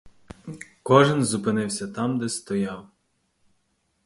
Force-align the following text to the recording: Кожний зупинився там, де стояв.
Кожний 0.83 1.23
зупинився 1.23 1.87
там, 1.87 2.19
де 2.19 2.29
стояв. 2.29 2.87